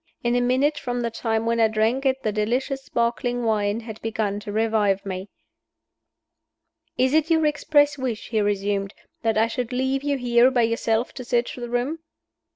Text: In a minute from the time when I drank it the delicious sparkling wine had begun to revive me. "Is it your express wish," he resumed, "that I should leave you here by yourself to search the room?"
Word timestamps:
In 0.23 0.35
a 0.35 0.41
minute 0.41 0.79
from 0.79 1.01
the 1.01 1.11
time 1.11 1.45
when 1.45 1.59
I 1.59 1.67
drank 1.67 2.07
it 2.07 2.23
the 2.23 2.31
delicious 2.31 2.83
sparkling 2.85 3.43
wine 3.43 3.81
had 3.81 4.01
begun 4.01 4.39
to 4.39 4.51
revive 4.51 5.05
me. 5.05 5.29
"Is 6.97 7.13
it 7.13 7.29
your 7.29 7.45
express 7.45 7.99
wish," 7.99 8.29
he 8.29 8.41
resumed, 8.41 8.95
"that 9.21 9.37
I 9.37 9.45
should 9.45 9.71
leave 9.71 10.01
you 10.01 10.17
here 10.17 10.49
by 10.49 10.63
yourself 10.63 11.13
to 11.13 11.23
search 11.23 11.55
the 11.55 11.69
room?" 11.69 11.99